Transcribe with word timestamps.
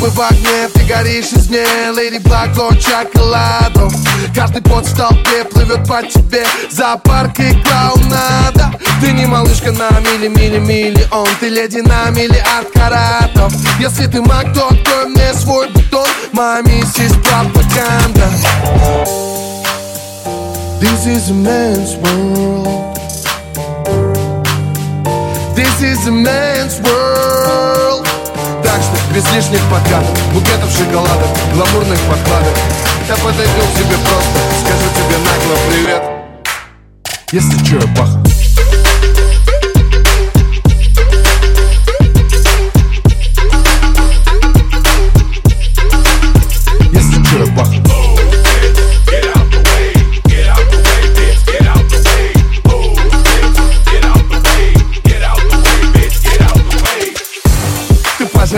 губы 0.00 0.10
в 0.10 0.20
огне, 0.20 0.68
ты 0.72 0.84
горишь 0.84 1.32
из 1.32 1.48
ней 1.48 1.66
Леди 1.94 2.18
Блако, 2.18 2.70
шоколаду 2.80 3.90
Каждый 4.34 4.62
пот 4.62 4.86
в 4.86 4.96
толпе 4.96 5.44
плывет 5.44 5.86
по 5.86 6.02
тебе. 6.02 6.44
Зоопарк 6.70 7.38
и 7.40 7.52
клоунада. 7.62 8.72
Ты 9.00 9.12
не 9.12 9.26
малышка 9.26 9.72
на 9.72 9.88
мили-мили-миллион 10.00 11.26
Ты 11.40 11.48
леди 11.48 11.80
на 11.80 12.10
миллиард 12.10 12.70
каратов. 12.72 13.52
Если 13.78 14.06
ты 14.06 14.22
маг, 14.22 14.52
то 14.54 14.68
открой 14.68 15.06
мне 15.06 15.34
свой 15.34 15.68
бутон. 15.70 16.06
Моя 16.32 16.62
миссис 16.62 17.12
пропаганда. 17.24 18.28
This 20.80 21.06
is 21.06 21.30
a 21.30 21.34
man's 21.34 21.96
world. 21.96 22.96
This 25.56 25.82
is 25.82 26.06
a 26.06 26.12
man's 26.12 26.80
world 26.80 26.99
без 29.20 29.32
лишних 29.32 29.60
подкатов 29.70 30.32
Букетов 30.32 30.70
шоколада, 30.70 31.26
гламурных 31.52 31.98
подкладок. 32.00 32.54
Я 33.08 33.14
подойду 33.16 33.42
к 33.42 33.78
тебе 33.78 33.96
просто 33.98 34.40
Скажу 34.60 34.88
тебе 34.96 35.18
нагло 35.18 35.56
привет. 35.68 36.02
Если 37.32 37.64
чё, 37.64 37.78
я 37.78 37.96
паха 37.96 38.29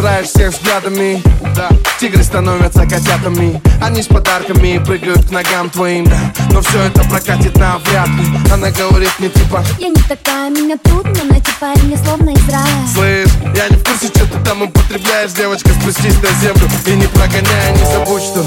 пожираешь 0.00 0.28
всех 0.28 0.52
взглядами. 0.52 1.22
Да. 1.54 1.68
Тигры 1.98 2.22
становятся 2.22 2.86
котятами. 2.86 3.60
Они 3.82 4.02
с 4.02 4.06
подарками 4.06 4.78
прыгают 4.78 5.26
к 5.26 5.30
ногам 5.30 5.68
твоим. 5.68 6.06
Да. 6.06 6.18
Но 6.52 6.62
все 6.62 6.84
это 6.84 7.04
прокатит 7.04 7.56
навряд 7.56 8.08
ли. 8.08 8.24
Она 8.50 8.70
говорит 8.70 9.10
мне 9.18 9.28
типа 9.28 9.62
Я 9.78 9.88
не 9.88 10.02
такая, 10.08 10.48
меня 10.48 10.78
трудно 10.82 11.24
найти 11.24 11.52
парень, 11.60 11.84
мне 11.84 11.98
словно 11.98 12.30
из 12.30 12.48
рая. 12.48 12.86
Слышь, 12.94 13.28
я 13.54 13.68
не 13.68 13.76
в 13.76 13.84
курсе, 13.84 14.06
что 14.06 14.26
ты 14.26 14.42
там 14.42 14.62
употребляешь 14.62 15.32
Девочка, 15.32 15.68
спустись 15.68 16.16
на 16.22 16.30
землю 16.40 16.68
и 16.86 16.90
не 16.92 17.06
прогоняй 17.06 17.72
Не 17.72 17.84
забудь, 17.92 18.22
что 18.22 18.44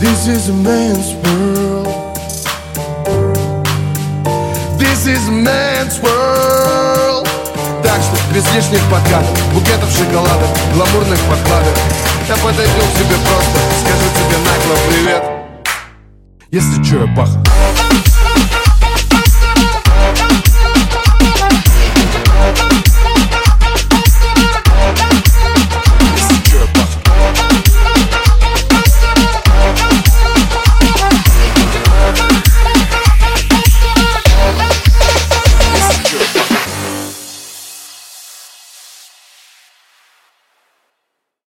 This 0.00 0.26
is 0.28 0.48
a 0.48 0.52
man's 0.52 1.14
world. 1.24 1.88
This 4.78 5.06
is 5.06 5.28
a 5.28 5.32
man's 5.32 5.98
world 6.00 6.59
без 8.34 8.44
лишних 8.54 8.82
подкатов 8.90 9.36
Букетов 9.52 9.90
шоколада, 9.90 10.46
гламурных 10.74 11.18
подкладок 11.20 11.74
Я 12.28 12.36
подойду 12.36 12.80
к 12.80 12.98
тебе 12.98 13.16
просто 13.26 13.60
Скажу 13.80 14.08
тебе 14.16 14.38
нагло 14.38 14.76
привет. 14.88 15.24
Если 16.50 16.82
чё, 16.82 17.06
я 17.06 17.14
паха 17.14 17.42